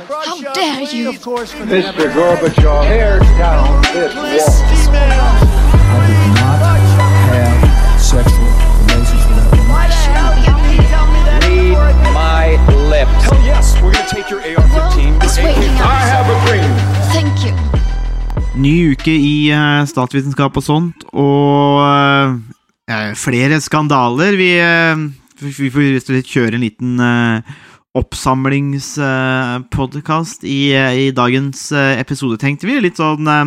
[0.00, 1.12] How dare you?
[1.12, 2.10] Mr.
[2.10, 4.34] Gorbachev, tear down this wall.
[4.90, 6.58] I did not
[7.30, 8.50] have sexual
[8.90, 9.94] relations with that woman.
[11.78, 12.58] Read my
[12.90, 13.22] lips.
[13.22, 15.22] Hell yes, we're gonna take your AR-15.
[15.22, 16.74] It's I have a dream.
[17.14, 17.54] Thank you.
[18.58, 21.86] Ny uke i eh, statsvitenskap og sånt, og
[22.90, 24.34] eh, flere skandaler.
[24.42, 25.06] Vi, eh,
[25.38, 27.62] vi får kjøre en liten uh,
[27.94, 32.80] oppsamlingspodkast i, eh, i dagens eh, episode, tenkte vi.
[32.82, 33.44] Litt sånn eh,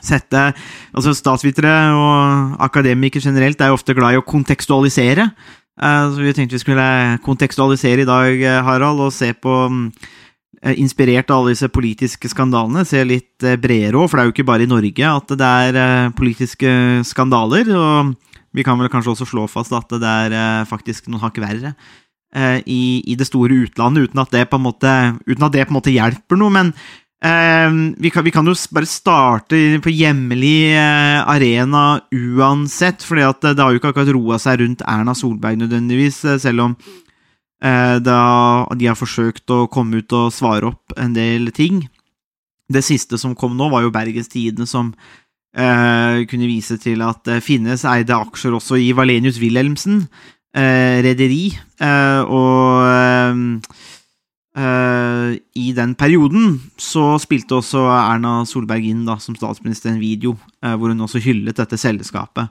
[0.00, 0.54] sette
[0.94, 5.30] Altså, statsvitere og akademikere generelt er jo ofte glad i å kontekstualisere.
[5.80, 8.32] Så vi tenkte vi skulle kontekstualisere i dag,
[8.66, 9.86] Harald, og se på mm,
[10.76, 14.50] Inspirert av alle disse politiske skandalene, se litt bredere òg, for det er jo ikke
[14.50, 16.68] bare i Norge at det er politiske
[17.08, 17.64] skandaler.
[17.72, 18.12] Og
[18.52, 21.72] vi kan vel kanskje også slå fast at det er faktisk noen hakk verre
[22.30, 24.90] i, i det store utlandet, uten at det på en måte,
[25.26, 26.52] det på en måte hjelper noe.
[26.54, 26.72] Men
[27.24, 33.54] eh, vi, kan, vi kan jo bare starte på hjemlig eh, arena uansett, for det,
[33.54, 36.76] det har jo ikke akkurat roa seg rundt Erna Solberg nødvendigvis, eh, selv om
[37.62, 38.20] eh, da
[38.76, 41.84] de har forsøkt å komme ut og svare opp en del ting.
[42.70, 44.92] Det siste som kom nå, var jo Bergens Tidende som
[45.56, 50.38] eh, kunne vise til at det finnes eide aksjer også i Valenius Wilhelmsen eh,
[51.04, 53.38] rederi, eh, og eh,
[54.58, 60.34] eh, i den perioden så spilte også Erna Solberg inn da, som statsminister en video
[60.64, 62.50] eh, hvor hun også hyllet dette selskapet.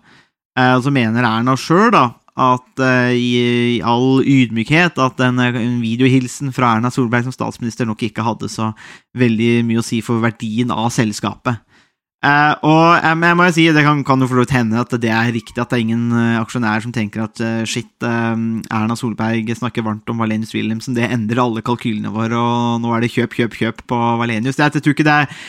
[0.57, 3.31] Eh, og så mener Erna sjøl at eh, i,
[3.83, 5.41] all ydmykhet at en
[5.83, 8.71] videohilsen fra Erna Solberg som statsminister nok ikke hadde så
[9.19, 11.59] veldig mye å si for verdien av selskapet.
[12.19, 15.11] Eh, og um, jeg må jo si, det kan, kan jo for hende at det
[15.15, 19.47] er riktig at det er ingen uh, aksjonær som tenker at uh, shit, Erna Solberg
[19.55, 23.39] snakker varmt om Valenius Wilhelmsen, det endrer alle kalkylene våre, og nå er det kjøp,
[23.39, 24.59] kjøp, kjøp på Valenius.
[24.59, 25.39] Jeg, jeg tror ikke det er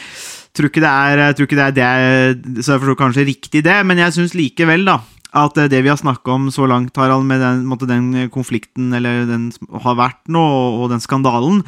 [0.54, 3.78] tror ikke det er, tror ikke det er, det Så jeg forstår kanskje riktig det,
[3.86, 5.00] men jeg syns likevel, da,
[5.42, 9.50] at det vi har snakka om så langt, Harald, med den, den konflikten, eller den
[9.82, 10.46] har vært nå,
[10.78, 11.64] og den skandalen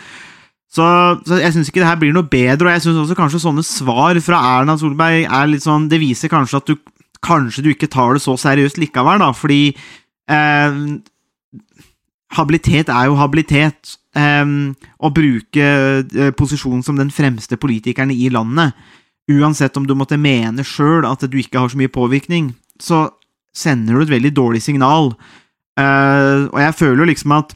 [0.73, 0.87] så,
[1.29, 3.65] så jeg syns ikke det her blir noe bedre, og jeg syns også kanskje sånne
[3.67, 6.79] svar fra Erna Solberg er litt sånn Det viser kanskje at du
[7.23, 9.65] kanskje du ikke tar det så seriøst likevel, da, fordi
[10.33, 10.79] eh,
[12.33, 13.99] Habilitet er jo habilitet.
[14.17, 14.49] Eh,
[15.05, 15.69] å bruke
[16.01, 18.73] eh, posisjonen som den fremste politikeren i landet,
[19.31, 22.51] uansett om du måtte mene sjøl at du ikke har så mye påvirkning,
[22.81, 23.07] så
[23.55, 25.13] sender du et veldig dårlig signal.
[25.79, 27.55] Eh, og jeg føler jo liksom at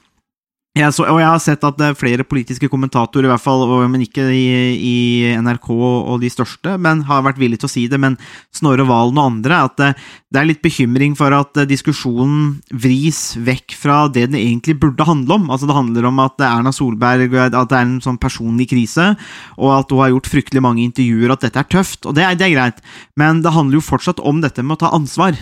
[0.76, 3.62] jeg så, og jeg har sett at det er flere politiske kommentatorer, i hvert fall,
[3.88, 4.44] men ikke i,
[4.76, 4.96] i
[5.40, 8.00] NRK og de største, men har vært villige til å si det.
[8.02, 8.18] Men
[8.54, 9.88] Snorre Valen og andre, at det,
[10.28, 15.08] det er litt bekymring for at eh, diskusjonen vris vekk fra det den egentlig burde
[15.08, 15.48] handle om.
[15.48, 19.14] Altså Det handler om at Erna Solberg at det er en sånn personlig krise,
[19.56, 22.04] og at hun har gjort fryktelig mange intervjuer, at dette er tøft.
[22.04, 22.80] Og det det er greit,
[23.16, 25.38] men det handler jo fortsatt om dette med å ta ansvar.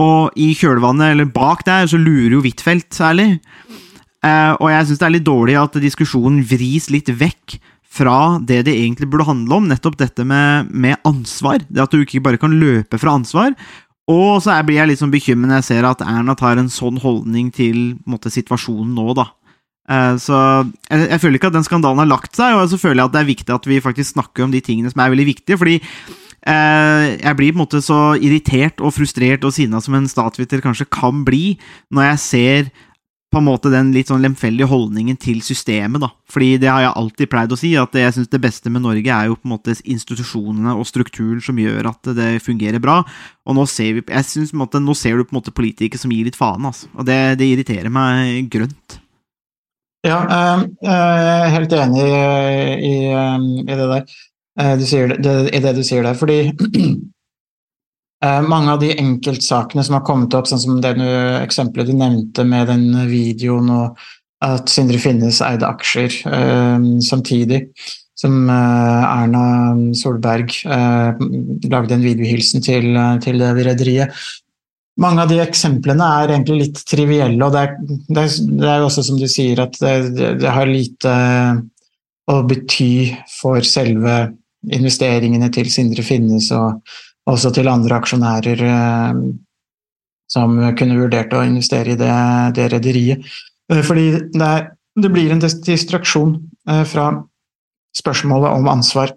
[0.00, 3.32] Og i kjølvannet, eller bak der, så lurer jo Huitfeldt særlig.
[4.22, 7.58] Eh, og jeg syns det er litt dårlig at diskusjonen vris litt vekk
[7.92, 11.64] fra det det egentlig burde handle om, nettopp dette med, med ansvar.
[11.68, 13.52] Det at du ikke bare kan løpe fra ansvar.
[14.10, 16.98] Og så blir jeg litt sånn bekymret når jeg ser at Erna tar en sånn
[17.02, 19.28] holdning til måte, situasjonen nå, da.
[19.90, 20.38] Eh, Så
[20.88, 23.14] jeg, jeg føler ikke at den skandalen har lagt seg, og så føler jeg at
[23.16, 25.76] det er viktig at vi faktisk snakker om de tingene som er veldig viktige, fordi
[25.82, 30.64] eh, jeg blir på en måte så irritert og frustrert og sinna som en statsviter
[30.64, 31.58] kanskje kan bli,
[31.92, 32.72] når jeg ser
[33.32, 36.10] på en måte den litt sånn lemfeldige holdningen til systemet, da.
[36.30, 39.08] Fordi det har jeg alltid pleid å si, at jeg syns det beste med Norge
[39.08, 42.98] er jo på en måte institusjonene og strukturen som gjør at det fungerer bra.
[43.48, 45.54] Og nå ser vi Jeg synes på en måte Nå ser du på en måte
[45.56, 46.90] politikere som gir litt faen, altså.
[46.94, 48.98] Og det, det irriterer meg grønt.
[50.02, 52.12] Ja, eh, jeg er helt enig i,
[52.90, 52.94] i,
[53.62, 54.06] i det der.
[54.58, 56.18] Eh, Du sier, det, I det du sier der.
[56.18, 56.92] Fordi eh,
[58.22, 61.06] mange av de enkeltsakene som har kommet opp, sånn som det du,
[61.40, 64.02] eksempelet du nevnte med den videoen og
[64.42, 67.64] at Sindre Finnes eide aksjer eh, samtidig
[68.18, 69.44] som eh, Erna
[69.98, 71.22] Solberg eh,
[71.70, 74.24] lagde en videohilsen til, til det rederiet.
[75.02, 77.62] Mange av de eksemplene er egentlig litt trivielle, og det
[78.20, 79.94] er, jo også som du sier at det,
[80.42, 81.14] det har lite
[82.28, 82.92] å bety
[83.38, 84.18] for selve
[84.68, 86.82] investeringene til Sindre Finnes og
[87.30, 89.20] også til andre aksjonærer eh,
[90.32, 92.14] som kunne vurdert å investere i det,
[92.56, 93.26] det rederiet.
[93.70, 96.36] Eh, Fordi det, er, det blir en distraksjon
[96.68, 97.12] eh, fra
[97.98, 99.12] spørsmålet om ansvar.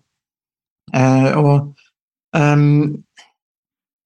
[0.95, 1.71] Og
[2.37, 2.91] ehm,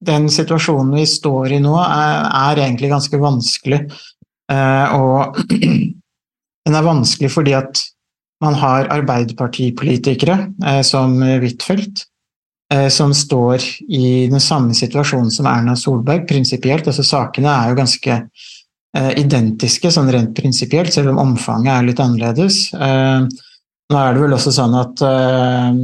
[0.06, 2.22] den situasjonen vi står i nå, er,
[2.54, 3.80] er egentlig ganske vanskelig.
[4.94, 5.40] Og
[6.64, 7.82] den er vanskelig fordi at
[8.40, 10.38] man har Arbeiderpartipolitikere
[10.86, 12.06] som Huitfeldt,
[12.92, 16.86] som står i den samme situasjonen som Erna Solberg prinsipielt.
[16.86, 18.18] Altså, sakene er jo ganske
[18.96, 22.62] eh, identiske sånn rent prinsipielt, selv om omfanget er litt annerledes.
[22.74, 23.26] Eh,
[23.90, 25.80] nå er det vel også sånn at eh,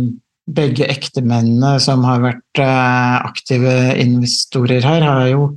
[0.46, 3.72] begge ektemennene som har vært eh, aktive
[4.02, 5.48] investorer her, jo,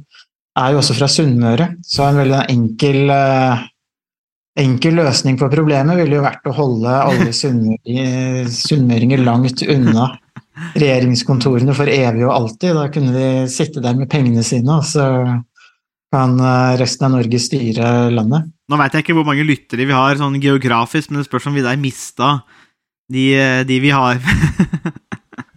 [0.57, 1.75] er jo også fra Sunnmøre.
[1.85, 3.67] Så en veldig enkel, eh,
[4.65, 10.09] enkel løsning på problemet ville jo vært å holde alle sunnmøri- sunnmøringer langt unna
[10.75, 12.75] regjeringskontorene for evig og alltid.
[12.77, 15.05] Da kunne de sitte der med pengene sine, og så
[16.13, 18.49] kan eh, resten av Norge styre landet.
[18.69, 21.57] Nå veit jeg ikke hvor mange lyttere vi har sånn geografisk, men det spørs om
[21.57, 22.39] vi der mista
[23.09, 23.31] de,
[23.65, 24.21] de vi har.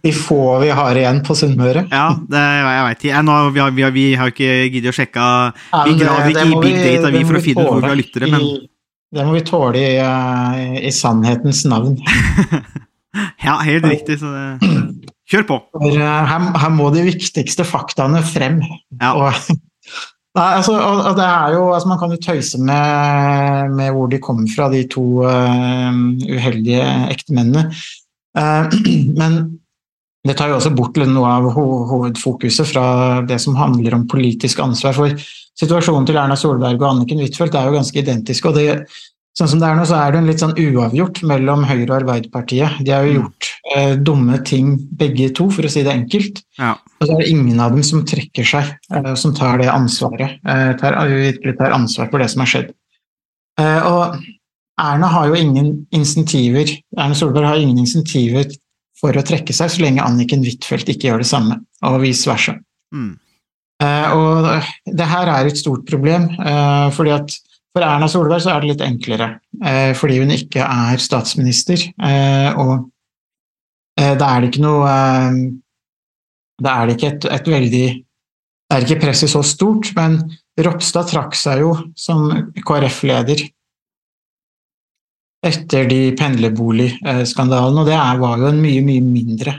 [0.03, 1.85] De få vi har igjen på Sunnmøre.
[1.87, 3.19] ja, det, jeg veit ikke.
[3.23, 6.43] Nå, vi, har, vi, har, vi har ikke giddet å sjekke Ja, Vi graver ikke
[6.43, 8.43] i big data, vi, for å finne ut hvor vi har lyttere, men
[9.15, 11.95] Det må vi tåle i, eh, i sannhetens navn.
[13.43, 14.19] ja, helt riktig.
[14.21, 15.59] Så det, kjør på.
[15.81, 18.61] Eh, her, her må de viktigste faktaene frem.
[18.99, 19.13] Ja.
[19.15, 19.31] Og,
[20.37, 24.21] nei, altså, og, det er jo, altså, man kan jo tøyse med, med hvor de
[24.23, 25.91] kommer fra, de to uh,
[26.29, 27.69] uheldige ektemennene.
[28.37, 28.71] Uh,
[29.21, 29.43] men
[30.23, 32.85] det tar jo også bort noe av hovedfokuset fra
[33.27, 34.95] det som handler om politisk ansvar.
[34.95, 35.25] For
[35.59, 38.47] situasjonen til Erna Solberg og Anniken Huitfeldt er jo ganske identisk.
[38.47, 38.85] og det
[39.33, 41.95] Sånn som det er nå, så er det en litt sånn uavgjort mellom Høyre og
[42.03, 42.83] Arbeiderpartiet.
[42.85, 46.43] De har jo gjort eh, dumme ting begge to, for å si det enkelt.
[46.59, 46.75] Ja.
[46.99, 50.37] Og så er det ingen av dem som trekker seg, eh, som tar det ansvaret.
[50.45, 52.69] Eh, tar, virkelig tar ansvar for det som har skjedd.
[53.61, 54.21] Eh, og
[54.83, 58.47] Erna har jo ingen insentiver Erna Solberg har ingen insentiver
[58.97, 62.55] for å trekke seg, så lenge Anniken Huitfeldt ikke gjør det samme, og vice versa.
[62.93, 63.15] Mm.
[63.83, 67.35] Eh, og det her er et stort problem, eh, fordi at
[67.73, 69.27] for Erna Solberg så er det litt enklere,
[69.65, 71.81] eh, fordi hun ikke er statsminister.
[71.97, 72.89] eh, Og
[73.97, 74.93] eh, da er det ikke noe
[76.63, 77.87] Da er det ikke et, et veldig
[78.69, 80.21] Da er ikke presset så stort, men
[80.57, 82.29] Ropstad trakk seg jo som
[82.61, 83.41] KrF-leder
[85.43, 89.57] etter de pendlerboligskandalene, og det var jo en mye, mye mindre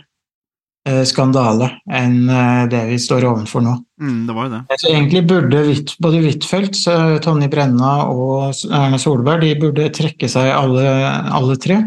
[1.09, 3.77] skandale enn eh, det vi står overfor nå.
[4.03, 4.81] Mm, det var jo det.
[4.83, 5.63] Så egentlig burde
[6.05, 6.83] både Huitfeldt,
[7.25, 10.85] Tonje Brenna og Erna Solberg de burde trekke seg alle,
[11.33, 11.81] alle tre.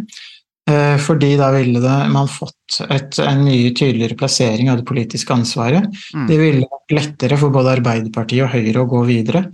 [0.67, 5.33] Eh, Fordi da ville det, man fått et, en mye tydeligere plassering av det politiske
[5.33, 5.87] ansvaret.
[6.13, 6.27] Mm.
[6.27, 9.45] Det ville vært lettere for både Arbeiderpartiet og Høyre å gå videre.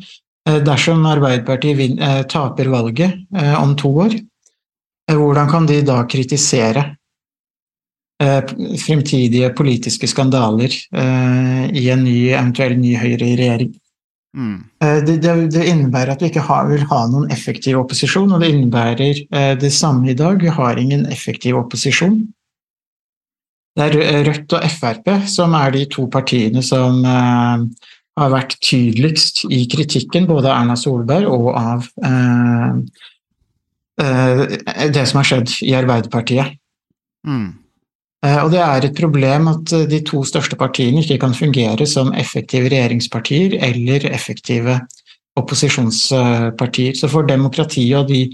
[0.49, 6.01] Eh, Dersom Arbeiderpartiet eh, taper valget eh, om to år, eh, hvordan kan de da
[6.09, 6.95] kritisere eh,
[8.79, 13.73] fremtidige politiske skandaler eh, i en ny, eventuell ny høyreregjering.
[14.33, 14.63] Mm.
[14.81, 18.41] Eh, Det, det, det innebærer at vi ikke har, vil ha noen effektiv opposisjon, og
[18.41, 20.41] det innebærer eh, det samme i dag.
[20.41, 22.21] Vi har ingen effektiv opposisjon.
[23.73, 27.65] Det er Rødt og Frp som er de to partiene som eh,
[28.19, 32.75] har vært tydeligst i kritikken både av Erna Solberg og av eh,
[34.05, 34.43] eh,
[34.93, 36.53] det som har skjedd i Arbeiderpartiet.
[37.25, 37.62] Mm.
[38.23, 41.87] Eh, Og det er et problem at eh, de to største partiene ikke kan fungere
[41.89, 44.79] som effektive regjeringspartier eller effektive
[45.39, 46.95] opposisjonspartier.
[46.95, 48.27] Så for demokratiet og de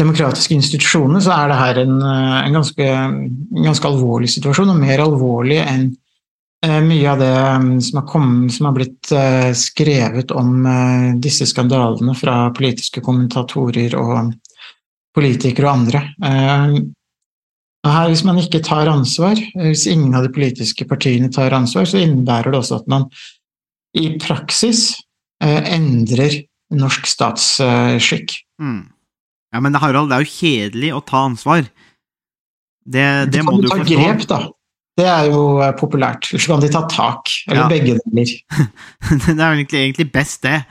[0.00, 4.80] demokratiske institusjonene så er det her en, eh, en, ganske, en ganske alvorlig situasjon, og
[4.80, 5.92] mer alvorlig enn
[6.62, 9.10] mye av det mm, som har, kommet, som har blitt
[9.58, 10.60] skrevet om
[11.18, 14.30] disse skandalene fra politiske kommentatorer og
[15.10, 16.04] politikere og andre.
[17.82, 21.54] Eh, her, hvis man ikke tar ansvar, eh, hvis ingen av de politiske partiene tar
[21.56, 23.08] ansvar, så innebærer det også at man
[23.98, 24.94] i praksis
[25.42, 26.40] eh, endrer
[26.72, 28.38] norsk statsskikk.
[28.62, 28.86] Mm.
[29.52, 31.66] Ja, men Harald, det er jo kjedelig å ta ansvar.
[32.82, 33.98] Det, det Så må kan du kan ta forstå.
[33.98, 34.38] grep, da.
[34.96, 36.30] Det er jo eh, populært.
[36.30, 37.34] Eller så kan de ta tak.
[37.48, 37.68] Eller Ja.
[37.68, 38.32] begge deler.
[39.26, 40.62] det er jo egentlig, best, det.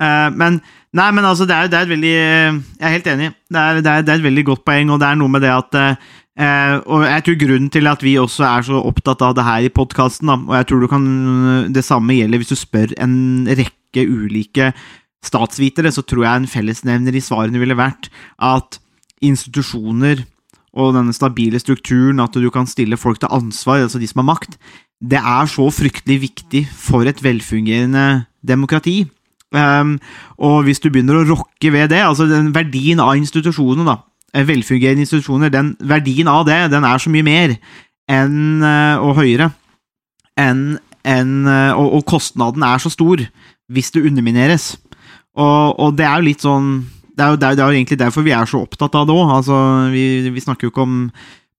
[0.00, 0.56] Uh, men
[0.96, 3.28] nei, men altså, det er, det er et veldig Jeg er helt enig.
[3.52, 5.44] Det er, det, er, det er et veldig godt poeng, og det er noe med
[5.44, 5.76] det at
[6.38, 9.68] eh, Og jeg tror grunnen til at vi også er så opptatt av det her
[9.68, 11.06] i podkasten, og jeg tror kan
[11.72, 14.72] det samme gjelder hvis du spør en rekke ulike
[15.22, 18.10] statsvitere, så tror jeg en fellesnevner i svarene ville vært
[18.42, 18.80] at
[19.22, 20.24] institusjoner
[20.72, 24.30] og denne stabile strukturen, at du kan stille folk til ansvar, altså de som har
[24.32, 24.56] makt,
[25.02, 29.02] det er så fryktelig viktig for et velfungerende demokrati.
[29.52, 29.98] Um,
[30.40, 34.11] og hvis du begynner å rokke ved det, altså den verdien av institusjonene, da, eh,
[34.32, 37.56] velfungerende institusjoner, den verdien av det, den er så mye mer
[38.10, 39.52] enn, eh, og høyere
[40.40, 43.24] enn enn, eh, og, og kostnaden er så stor
[43.72, 44.76] hvis det undermineres.
[45.34, 46.72] Og, og det er jo litt sånn
[47.12, 49.32] det, er jo, det er jo egentlig derfor vi er så opptatt av det òg.
[49.36, 49.56] Altså,
[49.92, 50.96] vi, vi snakker jo ikke om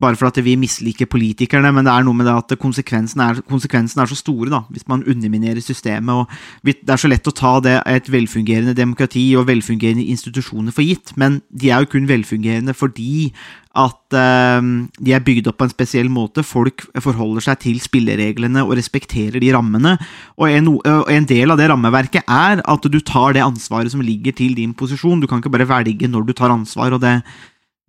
[0.02, 3.42] bare for at vi misliker politikerne, men det er noe med det at konsekvensene er,
[3.48, 6.14] konsekvensene er så store da, hvis man underminerer systemet.
[6.14, 10.84] og Det er så lett å ta det et velfungerende demokrati og velfungerende institusjoner for
[10.84, 13.32] gitt, men de er jo kun velfungerende fordi
[13.74, 14.66] at eh,
[15.02, 16.44] de er bygd opp på en spesiell måte.
[16.46, 19.96] Folk forholder seg til spillereglene og respekterer de rammene.
[20.38, 24.36] Og en, en, del av det rammeverket er at du tar det ansvaret som ligger
[24.38, 25.24] til din posisjon.
[25.24, 26.94] Du kan ikke bare velge når du tar ansvar.
[26.94, 27.18] og det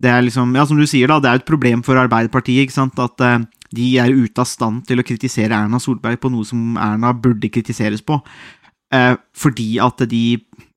[0.05, 2.77] det er liksom, ja, som du sier da, det er et problem for Arbeiderpartiet ikke
[2.77, 3.39] sant, at uh,
[3.75, 7.49] de er ute av stand til å kritisere Erna Solberg på noe som Erna burde
[7.51, 10.25] kritiseres på, uh, fordi at de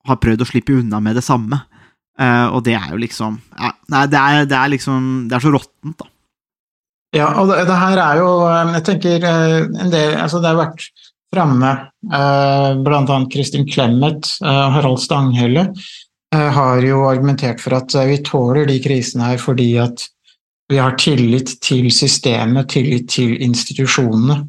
[0.08, 1.61] har prøvd å slippe unna med det samme.
[2.18, 5.42] Uh, og det er jo liksom ja, Nei, det er, det er liksom Det er
[5.44, 6.08] så råttent, da.
[7.14, 8.32] Ja, og det, det, her er jo
[8.73, 10.82] Jeg tenker en del Altså, det har vært
[11.30, 11.70] framme
[12.82, 18.23] blant annet Kristin Clemet og Harald Stanghelle Eh, har jo argumentert for at eh, vi
[18.25, 20.04] tåler de krisene her fordi at
[20.68, 24.42] vi har tillit til systemet, tillit til institusjonene.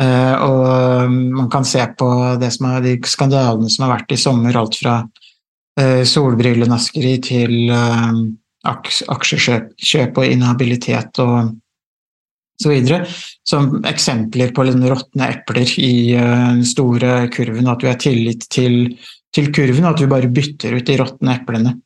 [0.00, 4.78] Eh, og man kan se på er de skandalene som har vært i sommer, alt
[4.78, 5.02] fra
[5.80, 7.70] solbrillenaskeri til
[8.68, 11.54] aksjekjøp og inhabilitet og
[12.60, 13.06] så videre,
[13.48, 18.76] som eksempler på råtne epler i den store kurven, at vi har tillit til
[19.34, 21.76] til kurven, at vi bare bytter ut de råtne eplene.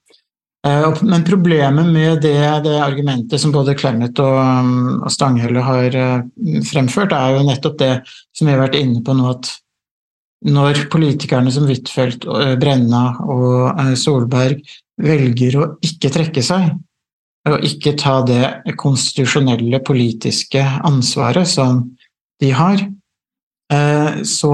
[0.64, 4.70] Eh, men problemet med det, det argumentet som både Clemet og,
[5.04, 6.24] og Stanghelle har eh,
[6.64, 7.92] fremført, er jo nettopp det
[8.32, 9.52] som vi har vært inne på nå, at
[10.44, 14.64] når politikerne som Huitfeldt, eh, Brenna og Solberg
[15.04, 16.72] velger å ikke trekke seg,
[17.44, 21.82] og ikke ta det konstitusjonelle politiske ansvaret som
[22.40, 22.80] de har,
[24.28, 24.50] så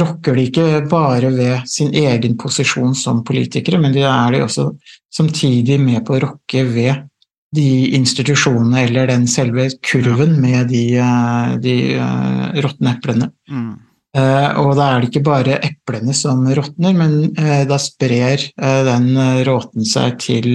[0.00, 4.70] rokker de ikke bare ved sin egen posisjon som politikere, men de er de også
[5.14, 7.08] samtidig med på å rokke ved
[7.56, 13.30] de institusjonene eller den selve kurven med de, eh, de uh, råtne eplene.
[13.48, 13.76] Mm.
[14.58, 17.12] Og da er det ikke bare eplene som råtner, men
[17.68, 19.12] da sprer den
[19.46, 20.48] råten seg til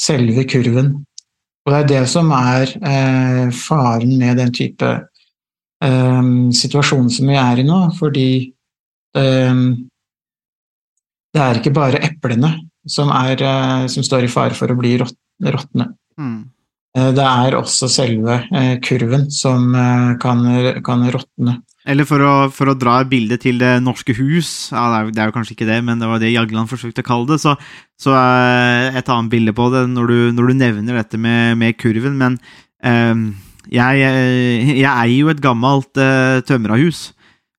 [0.00, 0.88] selve kurven.
[1.62, 2.72] Og det er det som er
[3.54, 4.88] faren med den type
[5.86, 8.30] um, situasjonen som vi er i nå, fordi
[9.16, 9.68] um,
[11.36, 12.52] det er ikke bare eplene
[12.88, 15.90] som, er, uh, som, står i fare for å bli råtne.
[16.20, 16.36] Mm.
[16.96, 19.72] Uh, det er også selve uh, kurven som
[20.22, 20.44] kan,
[20.86, 21.60] kan råtne.
[21.86, 25.20] Eller for å, for å, dra bildet til Det norske hus, ja, det, er, det,
[25.22, 27.52] er, jo kanskje ikke det, men det var det Jagland forsøkte å kalle det, så,
[27.94, 28.16] så
[28.90, 32.18] et annet bilde på det når du, når du nevner dette med, med kurven.
[32.18, 32.40] Men
[32.82, 33.28] um,
[33.72, 37.10] jeg, eh, jeg eier jo et gammelt uh, tømmerhus,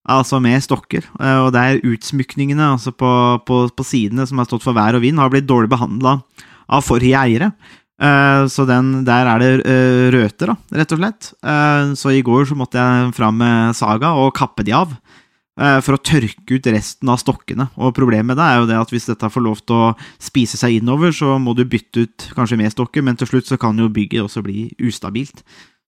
[0.08, 3.10] altså med stokker, uh, og der utsmykningene altså på,
[3.48, 6.20] på, på, sidene som har stått for vær og vind, har blitt dårlig behandla
[6.68, 7.52] av forrige eiere.
[7.98, 11.32] Uh, så den, der er det uh, røter, da, rett og slett.
[11.98, 14.96] Så i går så måtte jeg fram med saga og kappe de av.
[15.58, 17.66] For å tørke ut resten av stokkene.
[17.82, 19.88] Og problemet er jo det at hvis dette får lov til å
[20.22, 23.58] spise seg innover, så må du bytte ut kanskje mer stokker, men til slutt så
[23.58, 25.42] kan jo bygget også bli ustabilt.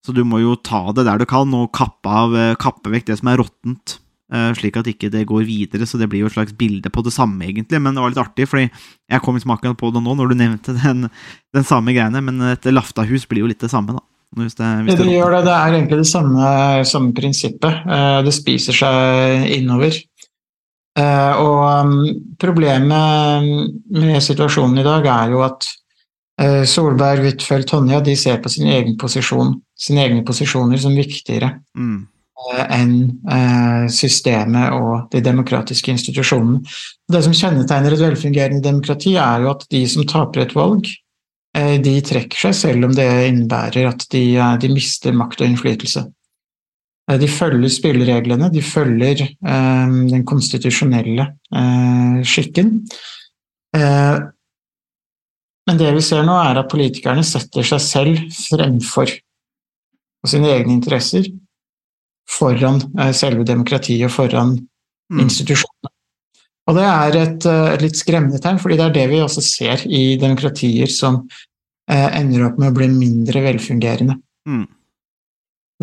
[0.06, 3.10] Så du må jo ta det der du kan, og kappe, av, eh, kappe vekk
[3.10, 3.98] det som er råttent.
[4.30, 7.02] Eh, slik at ikke det går videre, så det blir jo et slags bilde på
[7.02, 7.82] det samme, egentlig.
[7.82, 10.38] Men det var litt artig, fordi jeg kom i smaken på det nå, når du
[10.38, 11.10] nevnte den,
[11.56, 12.22] den samme greiene.
[12.24, 14.06] Men et laftahus blir jo litt det samme, da.
[14.38, 15.42] Hvis det, hvis det, det, gjør det.
[15.48, 16.50] Det er egentlig det samme,
[16.86, 17.82] samme prinsippet.
[17.90, 19.98] Eh, det spiser seg innover.
[21.00, 21.92] Og um,
[22.42, 23.46] problemet
[23.96, 25.70] med situasjonen i dag er jo at
[26.40, 32.00] Solberg, Huitfeldt, Tonja de ser på sin egen posisjon sine egne posisjoner som viktigere mm.
[32.44, 32.96] uh, enn
[33.30, 36.62] uh, systemet og de demokratiske institusjonene.
[37.10, 40.90] Det som kjennetegner et velfungerende demokrati, er jo at de som taper et valg,
[41.60, 44.22] de trekker seg, selv om det innebærer at de,
[44.62, 46.04] de mister makt og innflytelse.
[47.20, 51.26] De følger spillereglene, de følger den konstitusjonelle
[52.22, 52.70] skikken.
[55.70, 59.12] Men det vi ser nå, er at politikerne setter seg selv fremfor
[60.20, 61.28] og sine egne interesser
[62.30, 65.22] foran eh, selve demokratiet og foran mm.
[65.22, 65.94] institusjonene.
[66.70, 69.44] Og det er et, eh, et, litt skremmende tegn, fordi det er det vi også
[69.46, 74.18] ser i demokratier som eh, ender opp med å bli mindre velfungerende.
[74.50, 74.66] Mm.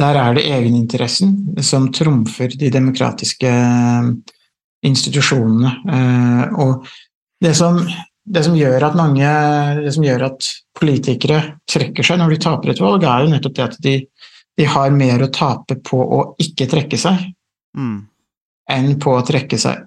[0.02, 4.10] Der er det egeninteressen som trumfer de demokratiske eh,
[4.90, 5.72] institusjonene.
[5.94, 6.90] Eh, og
[7.42, 7.80] det som,
[8.26, 9.28] det som, gjør at mange
[9.78, 11.40] Det som gjør at politikere
[11.70, 13.94] trekker seg når de taper et valg, er jo nettopp det at de
[14.56, 17.20] de har mer å tape på å ikke trekke seg
[17.76, 17.98] mm.
[18.72, 19.84] enn på å trekke seg.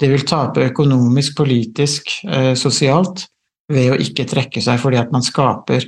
[0.00, 3.26] de vil tape økonomisk, politisk, eh, sosialt
[3.70, 5.84] ved å ikke trekke seg fordi at man skaper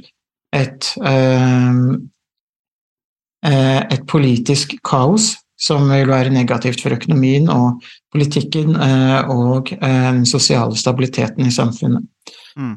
[0.55, 1.81] et, eh,
[3.49, 5.33] eh, et politisk kaos
[5.65, 11.55] som vil være negativt for økonomien og politikken eh, og eh, den sosiale stabiliteten i
[11.55, 12.05] samfunnet.
[12.57, 12.77] Mm.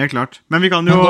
[0.00, 0.40] Helt klart.
[0.52, 1.00] Men vi kan jo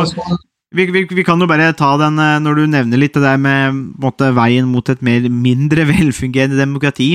[0.74, 3.38] vi, vi, vi kan jo bare ta den eh, når du nevner litt det der
[3.40, 7.14] med måtte, veien mot et mer mindre velfungerende demokrati.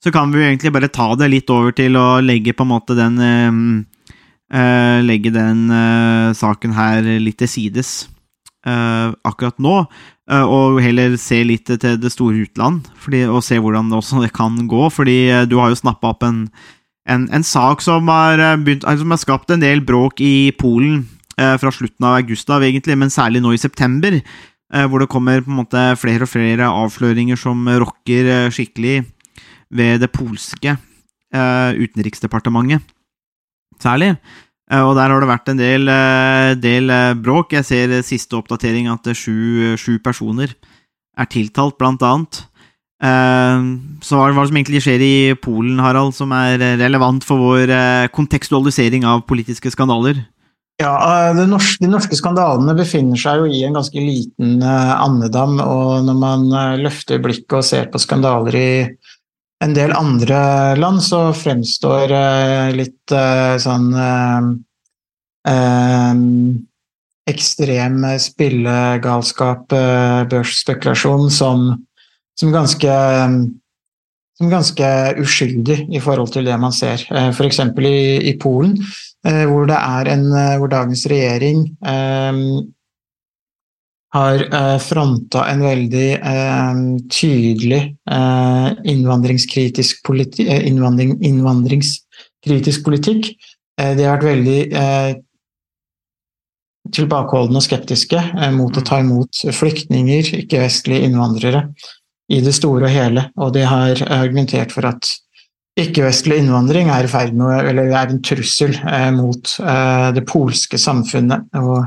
[0.00, 2.72] Så kan vi jo egentlig bare ta det litt over til å legge på en
[2.74, 8.08] måte den eh, Legge den øh, saken her litt til sides
[8.66, 9.84] øh, akkurat nå.
[10.30, 14.26] Eh, og heller se litt til det store utland, fordi, og se hvordan det også
[14.34, 14.88] kan gå.
[14.94, 16.44] Fordi eh, du har jo snappa opp en,
[17.08, 20.52] en, en sak som har, eh, begynt, altså, som har skapt en del bråk i
[20.58, 21.08] Polen
[21.40, 24.12] fra slutten av august egentlig, men særlig nå i september.
[24.68, 29.06] Hvor det kommer på en måte flere og flere avsløringer som rokker skikkelig
[29.72, 30.74] ved det polske
[31.32, 32.84] utenriksdepartementet,
[33.80, 34.18] særlig.
[34.70, 37.52] Eh, Og der har det vært en del, eh, del eh, bråk.
[37.58, 40.54] Jeg ser siste oppdatering at sju, sju personer
[41.18, 42.46] er tiltalt, blant annet.
[43.00, 47.70] Så hva er det som egentlig skjer i Polen, Harald, som er relevant for vår
[48.12, 50.20] kontekstualisering av politiske skandaler?
[50.82, 55.56] Ja, det norske, De norske skandalene befinner seg jo i en ganske liten andedam.
[55.64, 56.44] og Når man
[56.84, 58.70] løfter blikket og ser på skandaler i
[59.64, 60.40] en del andre
[60.80, 64.40] land, så fremstår eh, litt eh, sånn eh,
[67.30, 69.70] ekstrem spillegalskap,
[70.32, 71.68] børsspekulasjon, som,
[72.34, 72.94] som ganske
[74.40, 74.88] som ganske
[75.20, 77.04] uskyldig i forhold til det man ser.
[77.06, 77.60] F.eks.
[77.60, 77.94] I,
[78.32, 78.72] i Polen,
[79.22, 80.26] hvor, en,
[80.58, 81.68] hvor dagens regjering
[84.14, 86.80] har eh, fronta en veldig eh,
[87.14, 93.30] tydelig eh, innvandringskritisk, politi eh, innvandring, innvandringskritisk politikk.
[93.78, 95.12] Eh, de har vært veldig eh,
[96.90, 98.20] tilbakeholdne og skeptiske
[98.56, 101.68] mot å ta imot flyktninger, ikke-vestlige innvandrere,
[102.30, 103.28] i det store og hele.
[103.38, 105.06] Og de har argumentert for at
[105.78, 108.74] ikke-vestlig innvandring er, med, eller er en trussel
[109.14, 111.46] mot eh, det polske samfunnet.
[111.62, 111.86] Og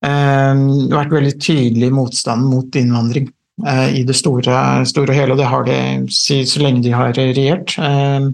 [0.00, 3.26] vært veldig tydelig i motstanden mot innvandring
[3.66, 5.34] eh, i det store, store og hele.
[5.34, 8.30] Og det har de så lenge de har regjert, eh,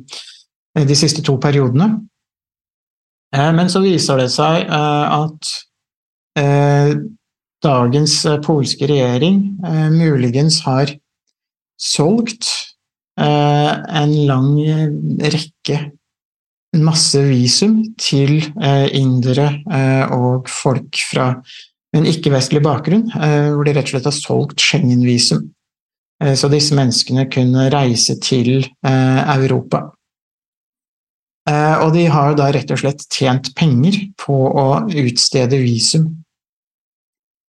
[0.87, 1.91] de siste to periodene.
[3.35, 5.55] Eh, men så viser det seg eh, at
[7.65, 9.39] dagens polske regjering
[9.95, 10.91] muligens har
[11.81, 12.51] solgt
[13.17, 14.51] en lang
[15.17, 15.79] rekke,
[16.85, 21.31] masse visum til eh, indere eh, og folk fra
[21.97, 25.53] en ikke-vestlig bakgrunn, eh, hvor de rett og slett har solgt Schengen-visum.
[26.17, 29.83] Så disse menneskene kunne reise til Europa.
[31.85, 36.07] Og de har da rett og slett tjent penger på å utstede visum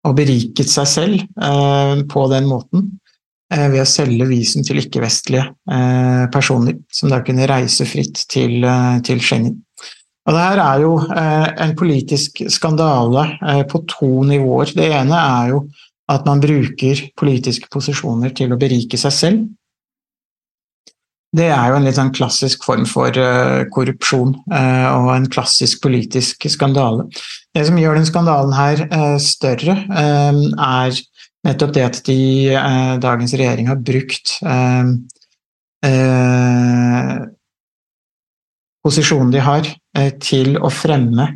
[0.03, 2.89] og beriket seg selv på den måten
[3.51, 8.97] ved å selge visum til ikke-vestlige eh, personer, som da kunne reise fritt til, eh,
[9.07, 9.61] til Schengen.
[10.27, 14.73] Og det her er jo eh, en politisk skandale eh, på to nivåer.
[14.75, 15.61] Det ene er jo
[16.11, 19.47] at man bruker politiske posisjoner til å berike seg selv.
[21.37, 25.83] Det er jo en litt sånn klassisk form for eh, korrupsjon eh, og en klassisk
[25.85, 27.07] politisk skandale.
[27.55, 31.01] Det som gjør den skandalen her eh, større, eh, er
[31.47, 32.19] nettopp det at de,
[32.55, 34.93] eh, dagens regjering har brukt eh,
[35.87, 37.17] eh,
[38.87, 41.29] posisjonen de har, eh, til å fremme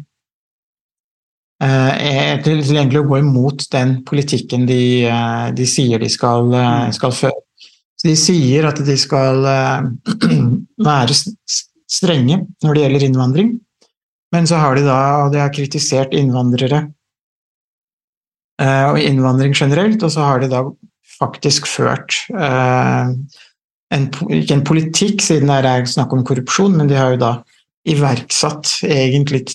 [1.62, 6.52] eh, til, til egentlig å gå imot den politikken de, eh, de sier de skal,
[6.54, 7.42] eh, skal føre.
[8.00, 9.90] Så de sier at de skal eh,
[10.90, 11.18] være
[11.90, 13.52] strenge når det gjelder innvandring,
[14.30, 16.94] men så har de da, og de har kritisert innvandrere eh,
[18.60, 20.60] og innvandring generelt, og så har de da
[21.20, 23.12] faktisk ført eh,
[23.94, 27.32] en, ikke en politikk, siden det er snakk om korrupsjon, men de har jo da
[27.90, 29.46] iverksatt egentlig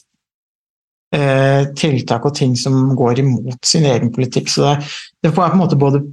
[1.16, 4.52] eh, tiltak og ting som går imot sin egen politikk.
[4.52, 6.04] Så det, er på en måte både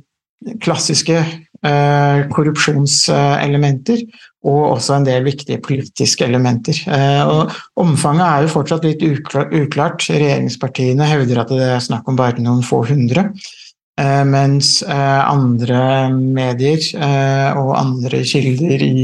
[0.63, 4.03] klassiske eh, korrupsjonselementer
[4.43, 6.79] og også en del viktige politiske elementer.
[6.91, 10.09] Eh, og omfanget er jo fortsatt litt uklart.
[10.11, 13.29] Regjeringspartiene hevder at det er snakk om bare noen få hundre.
[14.01, 19.03] Eh, mens eh, andre medier eh, og andre kilder i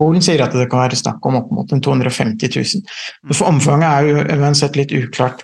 [0.00, 3.34] Polen sier at det kan være snakk om opp mot en 250 000.
[3.34, 5.42] For omfanget er jo uansett litt uklart.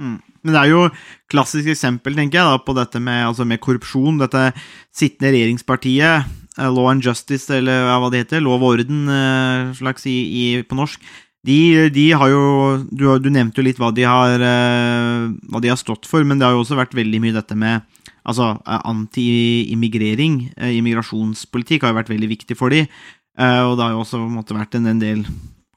[0.00, 0.16] Mm.
[0.42, 0.84] Men det er jo
[1.30, 4.20] klassisk eksempel tenker jeg da, på dette med, altså med korrupsjon.
[4.22, 4.50] Dette
[4.94, 6.26] sittende regjeringspartiet
[6.58, 10.44] eh, Law and Justice, eller hva det heter, lov og orden eh, slags i, i,
[10.66, 11.02] på norsk,
[11.46, 12.42] de, de har jo
[12.86, 16.38] du, du, nevnte jo litt hva de, har, eh, hva de har stått for, men
[16.38, 17.82] det har jo også vært veldig mye dette med
[18.22, 20.44] altså, anti-immigrering.
[20.78, 22.86] Immigrasjonspolitikk har jo vært veldig viktig for dem.
[23.34, 25.24] Og det har jo også måtte, vært en, en, del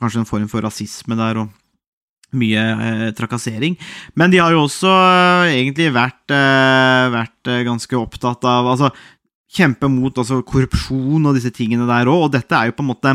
[0.03, 1.64] Kanskje en form for rasisme der, og
[2.37, 3.77] mye eh, trakassering.
[4.19, 8.91] Men de har jo også eh, egentlig vært, eh, vært ganske opptatt av Altså
[9.55, 12.91] kjempe mot altså, korrupsjon og disse tingene der òg, og dette er jo på en
[12.91, 13.13] måte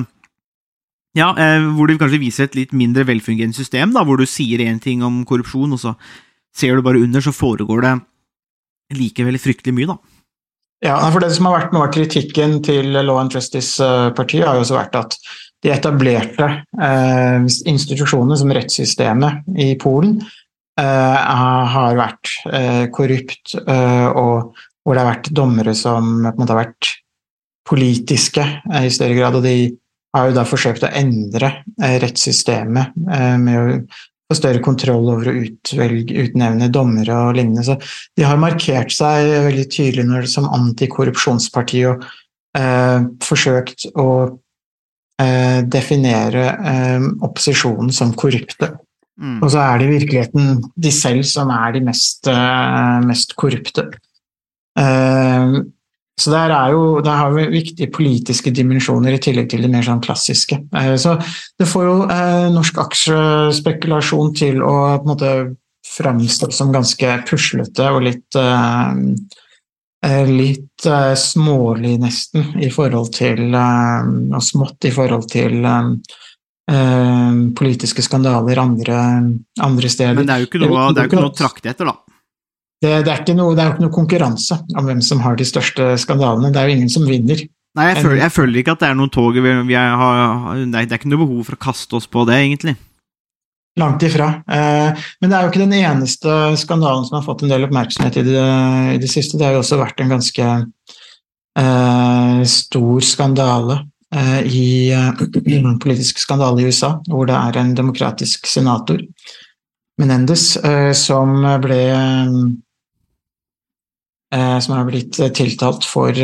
[1.18, 4.62] ja, eh, hvor det kanskje viser et litt mindre velfungerende system, da, hvor du sier
[4.62, 5.96] én ting om korrupsjon, og så
[6.54, 7.94] ser du bare under, så foregår det
[9.00, 9.98] likevel fryktelig mye, da.
[10.86, 14.64] Ja, for Det som har vært noe av kritikken til Law and Justice-partiet, har jo
[14.64, 15.18] også vært at
[15.60, 16.46] de etablerte
[16.80, 20.16] eh, institusjonene som rettssystemet i Polen
[20.80, 21.18] eh,
[21.74, 26.92] har vært eh, korrupt, eh, og hvor det har vært dommere som måte har vært
[27.68, 29.36] politiske eh, i større grad.
[29.36, 29.56] og de
[30.16, 33.66] har jo da forsøkt å endre eh, rettssystemet med å
[34.30, 37.66] få større kontroll over å utvelge, utnevne dommere og lignende.
[37.66, 37.76] Så
[38.16, 42.06] de har markert seg veldig tydelig når, som antikorrupsjonsparti og
[43.22, 44.06] forsøkt å
[45.20, 48.72] eh, definere eh, opposisjonen som korrupte.
[49.20, 49.40] Mm.
[49.42, 53.90] Og så er det i virkeligheten de selv som er de mest, eh, mest korrupte.
[54.78, 55.60] Uh,
[56.20, 60.02] så der, jo, der, har vi viktige politiske dimensjoner i tillegg til det mer sånn
[60.04, 60.58] klassiske.
[60.76, 61.16] Eh, så
[61.58, 65.32] det får jo eh, norsk aksjespekulasjon til å på en måte
[65.90, 69.38] framstå som ganske puslete og litt eh, eh
[70.30, 75.66] litt eh, smålig, nesten, i forhold til eh, Og smått i forhold til
[77.58, 78.98] politiske skandaler andre,
[79.58, 80.14] andre, steder.
[80.14, 81.96] Men det er jo ikke noe, det er ikke noe å trakte etter, da
[82.80, 85.44] det, det, er noe, det, er jo ikke noe konkurranse om hvem som har de
[85.44, 86.52] største skandalene.
[86.52, 87.42] Det er jo ingen som vinner.
[87.76, 90.80] Nei, jeg føler, jeg føler ikke at det er noe tog vi, vi har, Det
[90.80, 92.74] er ikke noe behov for å kaste oss på det, egentlig.
[93.78, 94.26] Langt ifra.
[94.50, 98.18] Eh, men det er jo ikke den eneste skandalen som har fått en del oppmerksomhet
[98.18, 98.46] i det,
[98.96, 99.38] i det siste.
[99.38, 100.48] Det har jo også vært en ganske
[101.60, 103.76] uh, stor skandale
[104.16, 105.22] uh, i uh,
[105.82, 109.04] politisk skandale i USA, hvor det er en demokratisk senator,
[110.00, 110.54] Menendez,
[110.96, 111.80] som ble
[114.32, 116.16] som har blitt tiltalt for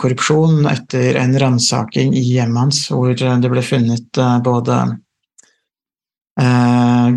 [0.00, 4.78] korrupsjon etter en ransaking i hjemmet hans, hvor det ble funnet både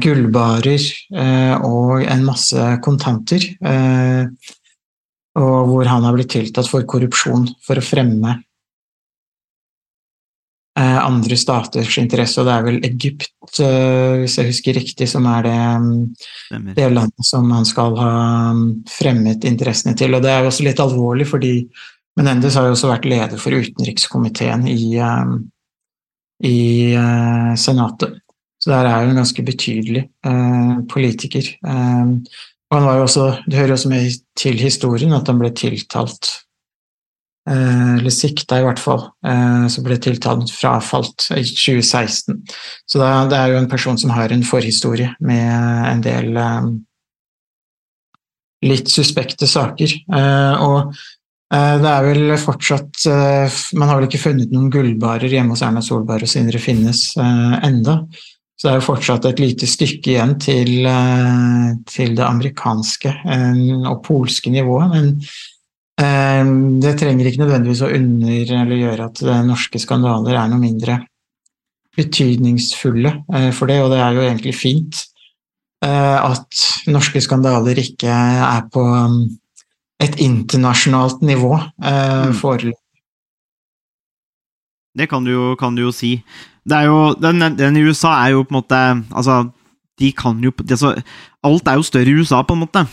[0.02, 0.86] gullbarer
[1.62, 3.44] og en masse kontanter.
[5.38, 8.40] Og hvor han har blitt tiltatt for korrupsjon for å fremme
[10.80, 15.26] Eh, andre staters interesse, og det er vel Egypt, eh, hvis jeg husker riktig, som
[15.28, 15.56] er det,
[16.78, 18.14] det landet som han skal ha
[18.56, 20.16] mm, fremmet interessene til.
[20.16, 21.52] Og det er jo også litt alvorlig, fordi
[22.16, 25.36] Menendez har jo også vært leder for utenrikskomiteen i, eh,
[26.48, 26.58] i
[27.60, 28.21] Senatet.
[28.62, 30.04] Så der er en ganske betydelig
[30.90, 31.48] politiker.
[31.66, 36.30] og han var jo også, Det hører også med til historien at han ble tiltalt
[37.50, 42.38] Eh, eller sikta i hvert fall, eh, så ble tiltalt frafalt i 2016.
[42.86, 46.70] Så det er jo en person som har en forhistorie med en del eh,
[48.70, 49.98] litt suspekte saker.
[50.62, 50.94] Og
[51.52, 53.08] det er vel fortsatt
[53.76, 57.98] Man har vel ikke funnet noen gullbarer hjemme hos Erna Solberg og Sindre Finnes enda.
[58.62, 60.86] Så det er jo fortsatt et lite stykke igjen til,
[61.90, 63.14] til det amerikanske
[63.90, 64.92] og polske nivået.
[64.92, 65.16] men
[66.02, 66.46] Eh,
[66.82, 70.98] det trenger ikke nødvendigvis å under eller gjøre at eh, norske skandaler er noe mindre
[71.98, 75.08] betydningsfulle eh, for det, og det er jo egentlig fint
[75.82, 76.60] at
[76.94, 79.24] norske skandaler ikke er på um,
[79.98, 82.36] et internasjonalt nivå mm.
[82.38, 82.78] foreløpig.
[84.94, 86.12] Det kan du, jo, kan du, jo, si.
[86.68, 89.50] Det er jo, den, den, i USA er jo på en måte Altså,
[90.00, 90.94] de kan jo altså,
[91.44, 92.86] Alt er jo større i USA, på en måte.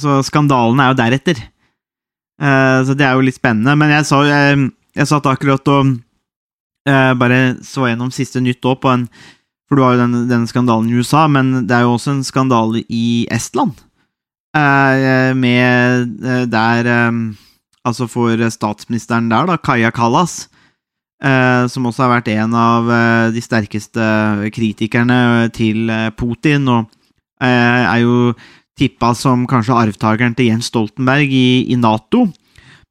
[0.00, 1.40] så skandalene er jo deretter.
[2.38, 3.74] Uh, så det er jo litt spennende.
[3.78, 5.96] Men jeg, sa, jeg, jeg satt akkurat og
[6.88, 9.08] uh, bare så gjennom siste nytt òg på en
[9.68, 12.24] For du har jo den, denne skandalen i USA, men det er jo også en
[12.24, 13.76] skandale i Estland.
[14.56, 16.16] Uh, med
[16.48, 16.88] der
[17.86, 20.48] Altså for statsministeren der, da, Kaja Kallas.
[21.18, 22.90] Som også har vært en av
[23.34, 24.04] de sterkeste
[24.54, 26.86] kritikerne til Putin, og
[27.42, 28.34] er jo
[28.78, 32.28] tippa som kanskje arvtakeren til Jens Stoltenberg i, i Nato.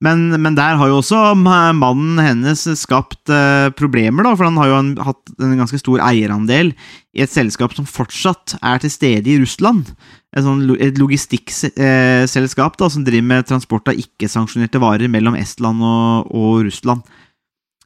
[0.03, 4.69] Men, men der har jo også mannen hennes skapt eh, problemer, da, for han har
[4.69, 6.69] jo en, hatt en ganske stor eierandel
[7.17, 9.89] i et selskap som fortsatt er til stede i Russland.
[10.35, 16.29] Et, sånn, et logistikkselskap da, som driver med transport av ikke-sanksjonerte varer mellom Estland og,
[16.29, 17.01] og Russland.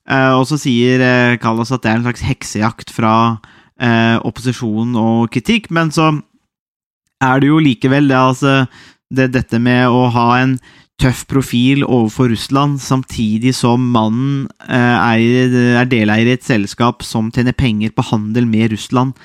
[0.09, 3.15] Eh, og så sier eh, Kallas at det er en slags heksejakt fra
[3.81, 6.13] eh, opposisjon og kritikk, men så
[7.21, 8.55] er det jo likevel det, altså,
[9.13, 10.55] det, dette med å ha en
[11.01, 17.57] tøff profil overfor Russland, samtidig som mannen eier, er deleier i et selskap som tjener
[17.57, 19.15] penger på handel med Russland.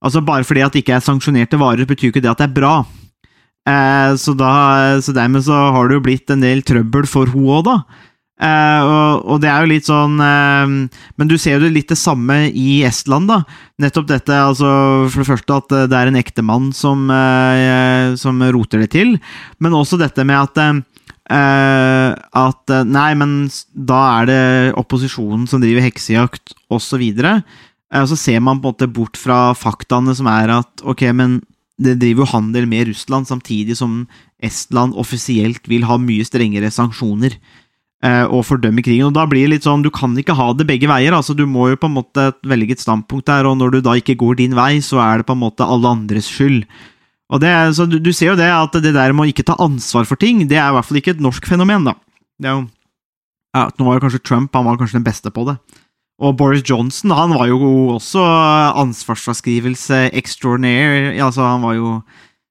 [0.00, 2.56] Altså Bare fordi at det ikke er sanksjonerte varer, betyr ikke det at det er
[2.56, 2.74] bra.
[3.68, 4.52] Eh, så, da,
[5.02, 7.76] så dermed så har det jo blitt en del trøbbel for hun òg, da.
[8.38, 10.74] Eh, og, og det er jo litt sånn uh,
[11.18, 13.40] Men du ser jo det litt det samme i Estland, da.
[13.82, 14.68] Nettopp dette, altså
[15.10, 19.16] for det første at det er en ektemann som, uh, som roter det til,
[19.58, 20.78] men også dette med at eh,
[21.32, 23.36] eh, at eh, nei, men
[23.72, 24.42] da er det
[24.80, 27.04] opposisjonen som driver heksejakt, osv.
[27.04, 27.42] Eh,
[28.00, 31.40] og så ser man på en måte bort fra faktaene som er at ok, men
[31.78, 34.02] det driver jo handel med Russland, samtidig som
[34.42, 37.66] Estland offisielt vil ha mye strengere sanksjoner eh,
[38.06, 39.08] og fordømme krigen.
[39.08, 41.10] og Da blir det litt sånn, du kan ikke ha det begge veier.
[41.16, 43.96] altså Du må jo på en måte velge et standpunkt der, og når du da
[43.98, 46.62] ikke går din vei, så er det på en måte alle andres skyld.
[47.28, 49.58] Og det, så du, du ser jo det at det der med å ikke ta
[49.60, 51.96] ansvar for ting, det er i hvert fall ikke et norsk fenomen, da.
[52.38, 52.62] Det er jo,
[53.58, 55.58] ja, nå var jo kanskje Trump han var kanskje den beste på det.
[56.18, 57.58] Og Boris Johnson han var jo
[57.94, 58.22] også
[58.80, 61.12] ansvarsfraskrivelse extraordinaire.
[61.22, 62.00] Altså, han var jo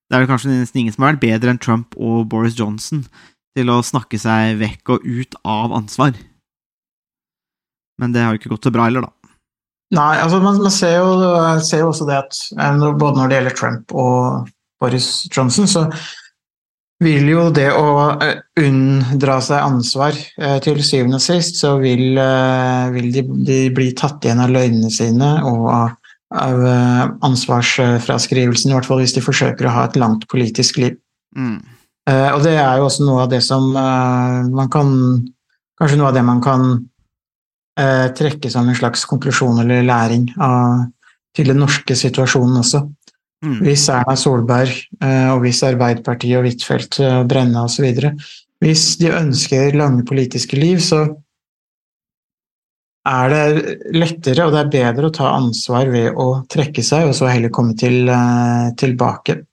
[0.07, 3.01] Det er jo kanskje nesten ingen som har vært bedre enn Trump og Boris Johnson
[3.57, 6.17] til å snakke seg vekk og ut av ansvar.
[7.97, 9.13] Men det har jo ikke gått så bra heller, da.
[9.95, 13.37] Nei, altså man, man ser, jo, ser jo også det at eh, både når det
[13.37, 14.49] gjelder Trump og
[14.81, 15.85] Boris Johnson, så
[17.03, 22.19] vil jo det å eh, unndra seg ansvar eh, til syvende og sist, så vil,
[22.97, 25.95] vil de, de bli tatt igjen av løgnene sine og av,
[26.35, 26.67] av
[27.23, 30.99] ansvarsfraskrivelsen, i hvert fall hvis de forsøker å ha et langt politisk liv.
[31.37, 31.61] Mm.
[32.07, 34.93] Eh, og det er jo også noe av det som eh, man kan
[35.77, 36.61] Kanskje noe av det man kan
[37.77, 40.87] eh, trekke som en slags konklusjon eller læring av,
[41.37, 42.79] til den norske situasjonen også.
[43.45, 43.59] Mm.
[43.61, 44.73] Hvis Erna Solberg
[45.35, 47.85] og hvis Arbeiderpartiet og Huitfeldt og Brenna osv.
[48.65, 51.03] Hvis de ønsker lange politiske liv, så
[53.05, 57.13] er det lettere og det er bedre å ta ansvar ved å trekke seg, og
[57.21, 58.09] så heller komme til,
[58.81, 59.43] tilbake.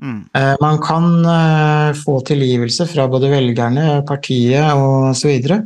[0.00, 0.20] Mm.
[0.34, 5.62] Eh, Man kan eh, få tilgivelse fra både velgerne, partiet og så videre.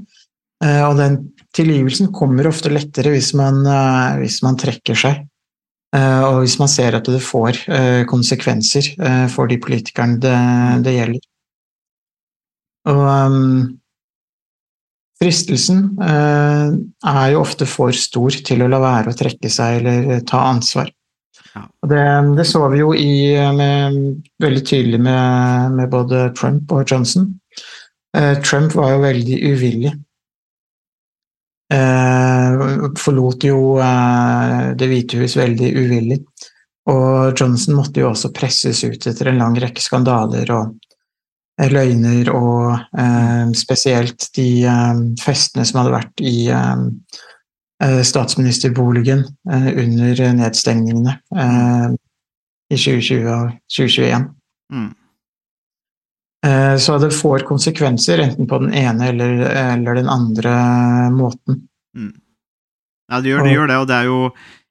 [0.64, 1.20] Eh, Og den
[1.54, 3.62] tilgivelsen kommer ofte lettere hvis man,
[4.18, 5.22] hvis man trekker seg.
[5.94, 7.60] Og hvis man ser at det får
[8.10, 8.88] konsekvenser
[9.30, 10.32] for de politikerne det,
[10.82, 11.20] det gjelder.
[12.90, 13.78] Og um,
[15.22, 20.42] fristelsen er jo ofte for stor til å la være å trekke seg eller ta
[20.50, 20.90] ansvar.
[21.54, 22.04] Det,
[22.36, 23.98] det så vi jo i, med,
[24.42, 27.28] veldig tydelig med, med både Trump og Johnson.
[28.16, 29.92] Eh, Trump var jo veldig uvillig.
[31.74, 32.64] Eh,
[33.00, 36.18] forlot jo eh, Det hvite hus veldig uvillig.
[36.90, 40.74] Og Johnson måtte jo også presses ut etter en lang rekke skandaler og
[41.60, 46.84] eh, løgner, og eh, spesielt de eh, festene som hadde vært i eh,
[48.06, 51.88] statsministerboligen eh, under nedstengningene eh,
[52.72, 54.28] i 2020 og 2021.
[54.72, 54.90] Mm.
[56.46, 60.54] Eh, Så det får konsekvenser enten på den ene eller, eller den andre
[61.14, 61.62] måten.
[63.12, 64.20] Ja, det gjør, det gjør det, og det er jo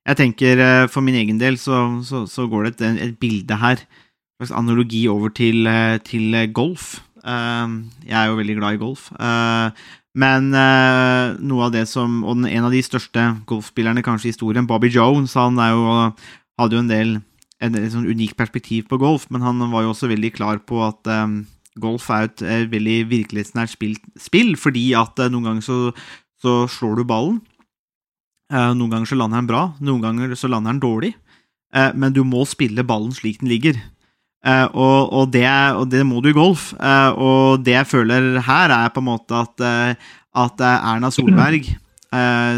[0.03, 3.55] Jeg tenker eh, for min egen del så, så, så går det et, et bilde
[3.55, 6.97] her, en slags analogi over til, eh, til eh, golf.
[7.23, 7.67] Eh,
[8.07, 9.09] Jeg er jo veldig glad i golf.
[9.19, 9.69] Eh,
[10.15, 14.67] Men eh, noe av det som Og en av de største golfspillerne kanskje i historien,
[14.69, 16.13] Bobby Jones, han er jo,
[16.59, 17.15] hadde jo en del
[17.63, 20.81] en, en sånn unik perspektiv på golf, men han var jo også veldig klar på
[20.85, 21.27] at eh,
[21.79, 25.77] golf er et, eh, veldig virkelighetsnært spill, spill, fordi at eh, noen ganger så,
[26.43, 27.39] så slår du ballen.
[28.51, 31.13] Eh, noen ganger så lander den bra, noen ganger så lander den dårlig.
[31.73, 33.79] Eh, men du må spille ballen slik den ligger.
[34.43, 35.47] Eh, og, og, det,
[35.79, 36.71] og det må du i golf.
[36.75, 41.71] Uh, og det jeg føler her, er på en måte at, uh, at Erna Solberg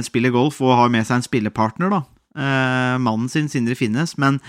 [0.03, 2.01] spiller golf og har med seg en spillepartner, da.
[2.99, 4.41] Mannen sin, Sindre Finnes, men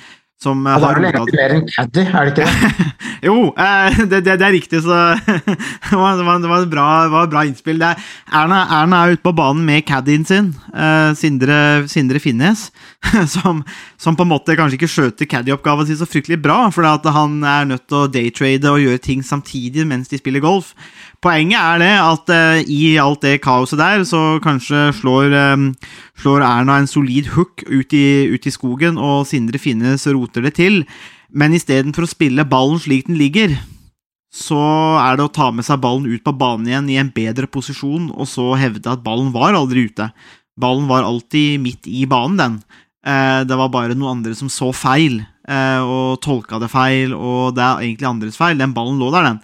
[0.42, 2.86] som eh, Og det har er vel egentlig mer enn caddy, er det ikke det?
[3.28, 4.98] jo, eh, det, det, det er riktig, så
[5.88, 7.80] det var, det var, et bra, det var et bra innspill.
[7.80, 8.10] Det er,
[8.42, 12.68] Erna, Erna er ute på banen med caddien sin, eh, Sindre, Sindre Finnes,
[13.36, 13.64] som,
[13.96, 17.68] som på en måte kanskje ikke skjøter caddy-oppgaven sin så fryktelig bra, for han er
[17.72, 20.74] nødt til å daytrade og gjøre ting samtidig mens de spiller golf.
[21.24, 25.56] poenget er det at eh, i alt det kaoset der, så kanskje slår, eh,
[26.20, 30.56] slår Erna en solid hook ut i, ut i skogen, og Sindre Finnes roter det
[30.58, 30.82] til.
[31.30, 33.54] Men istedenfor å spille ballen slik den ligger,
[34.32, 34.60] så
[35.00, 38.10] er det å ta med seg ballen ut på banen igjen i en bedre posisjon,
[38.12, 40.10] og så hevde at ballen var aldri ute.
[40.60, 42.58] Ballen var alltid midt i banen, den.
[43.06, 47.54] Eh, det var bare noen andre som så feil, eh, og tolka det feil, og
[47.56, 48.58] det er egentlig andres feil.
[48.58, 49.40] Den ballen lå der, den.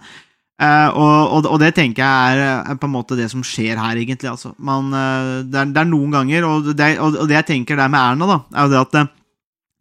[0.63, 4.29] Eh, og, det tenker jeg er, på en måte det som skjer her, egentlig.
[4.33, 4.53] Altså.
[4.57, 8.01] Man, det, er, det, er, noen ganger, og det, og det, jeg tenker der med
[8.03, 9.13] Erna, da, er jo det at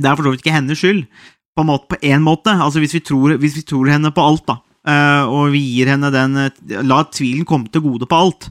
[0.02, 1.06] det, er for så vidt ikke hennes skyld.
[1.56, 2.52] På en måte, på en måte.
[2.54, 4.58] Altså, hvis vi, tror, hvis vi tror henne på alt, da,
[5.30, 6.38] og vi gir henne den
[6.88, 8.48] La tvilen komme til gode på alt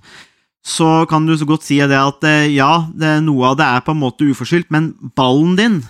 [0.62, 3.96] så kan du så godt si det at ja, det, noe av det er på
[3.96, 5.82] en måte uforskyldt, men ballen din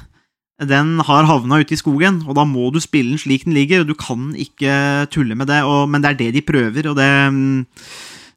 [0.61, 3.81] den har havna ute i skogen, og da må du spille den slik den ligger,
[3.81, 6.97] og du kan ikke tulle med det, og, men det er det de prøver, og
[6.99, 7.11] det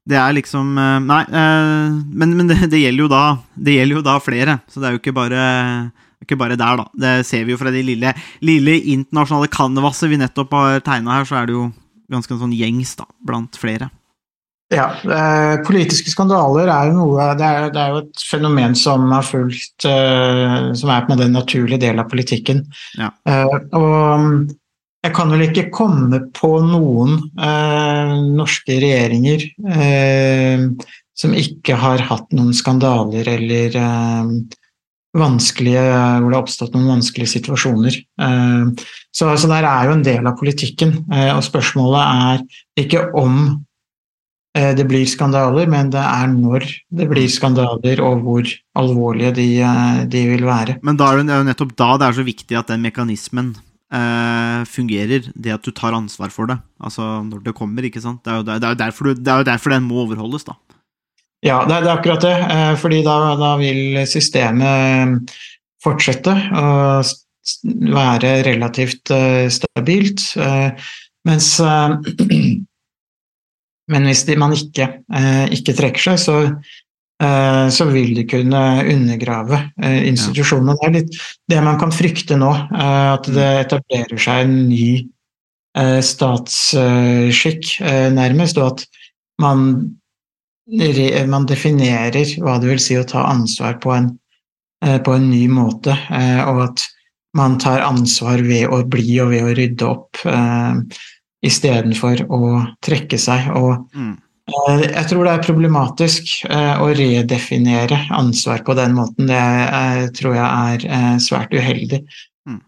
[0.04, 3.20] det er liksom Nei, men, men det, det, gjelder da
[3.56, 5.44] Det gjelder jo da flere, så det er jo ikke bare
[6.22, 6.86] ikke bare der, da.
[6.94, 11.28] Det ser vi jo fra det lille, lille internasjonale canvaset vi nettopp har tegna her,
[11.28, 11.68] så er det jo
[12.12, 13.90] ganske sånn gjengs, da, blant flere.
[14.72, 19.26] Ja, eh, Politiske skandaler er noe det er, det er, jo et fenomen som er
[19.26, 22.64] fulgt eh, Som er på en naturlige delen av politikken.
[22.98, 23.10] Ja.
[23.28, 23.44] Eh,
[23.76, 24.54] og
[25.04, 29.44] jeg kan vel ikke komme på noen eh, norske regjeringer
[29.76, 30.64] eh,
[31.14, 34.30] som ikke har hatt noen skandaler eller eh,
[35.14, 37.98] vanskelige Hvor det har oppstått noen vanskelige situasjoner.
[39.14, 41.04] så, så der er jo en del av politikken.
[41.08, 43.64] og spørsmålet er ikke om
[44.54, 49.46] Eh, det blir skandaler, men det er når det blir skandaler, og hvor alvorlige de,
[49.66, 50.78] eh, de vil være.
[50.86, 53.56] Men da er det jo nettopp da det er så viktig at den mekanismen
[53.90, 55.26] eh, fungerer.
[55.34, 56.60] Det at du tar ansvar for det.
[56.78, 58.22] Altså når det kommer, ikke sant.
[58.22, 60.46] Det er jo, det er jo, derfor, du, det er jo derfor, den må overholdes,
[60.46, 60.54] da.
[61.44, 62.34] Ja, det er, akkurat det.
[62.34, 65.34] Eh, fordi da, da, vil systemet
[65.84, 66.68] fortsette å
[67.94, 70.30] være relativt eh, stabilt.
[70.40, 70.92] Eh,
[71.28, 71.50] mens
[73.92, 76.36] Men hvis man ikke, eh, ikke trekker seg, så,
[77.20, 80.76] eh, så, vil de kunne undergrave eh, institusjonene.
[80.80, 81.18] Det er litt
[81.52, 83.60] det man kan frykte nå, at det mm.
[83.66, 84.86] etablerer seg en ny
[86.06, 87.64] statsskikk,
[88.14, 88.84] nærmest, og at
[89.42, 89.64] man,
[91.28, 94.10] man definerer hva det vil si å ta ansvar på en,
[94.80, 95.92] på en ny måte,
[96.48, 96.84] og at
[97.36, 100.22] man tar ansvar ved å bli og ved å rydde opp
[101.44, 102.40] istedenfor å
[102.84, 103.50] trekke seg.
[103.60, 104.14] Og mm.
[104.44, 109.30] Eh, jeg tror det er problematisk eh, å redefinere ansvar på den måten.
[109.30, 112.04] Det tror jeg er eh, svært uheldig.
[112.44, 112.60] Mm.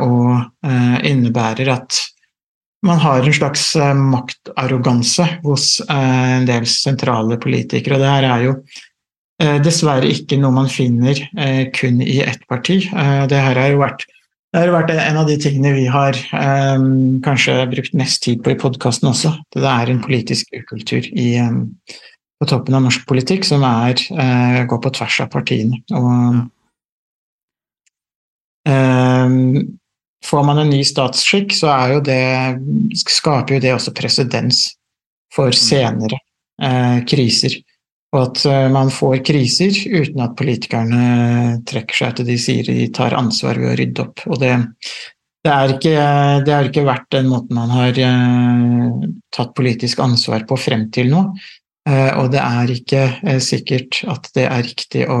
[0.00, 1.98] Og innebærer at
[2.86, 7.98] man har en slags maktarroganse hos en del sentrale politikere.
[7.98, 8.54] Og det her er jo
[9.64, 11.20] dessverre ikke noe man finner
[11.76, 12.82] kun i ett parti.
[12.88, 14.06] Det her har jo vært
[14.50, 16.16] det har vært en av de tingene vi har
[17.22, 19.30] kanskje brukt mest tid på i podkasten også.
[19.54, 24.02] Det er en politisk ukultur i, på toppen av norsk politikk som er,
[24.66, 25.78] går på tvers av partiene.
[25.94, 26.40] Og,
[30.24, 32.22] får man en ny statsskikk, så jo det,
[33.08, 34.66] skaper jo det også presedens
[35.34, 35.60] for mm.
[35.60, 36.18] senere
[36.62, 37.56] eh, kriser.
[38.10, 42.90] Og at eh, man får kriser uten at politikerne trekker seg til de sier de
[42.94, 44.26] tar ansvar ved å rydde opp.
[44.26, 44.52] Og det,
[45.46, 45.94] det, er, ikke,
[46.46, 51.12] det har ikke vært den måten man har eh, tatt politisk ansvar på frem til
[51.14, 51.24] nå.
[51.88, 55.20] Eh, og det er ikke uh, sikkert at det er riktig å